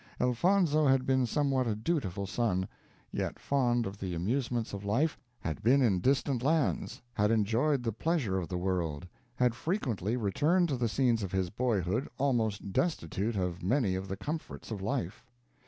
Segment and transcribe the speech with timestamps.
[0.19, 2.67] Elfonzo had been somewhat a dutiful son;
[3.11, 7.91] yet fond of the amusements of life had been in distant lands had enjoyed the
[7.91, 12.73] pleasure of the world, and had frequently returned to the scenes of his boyhood, almost
[12.73, 15.23] destitute of many of the comforts of life.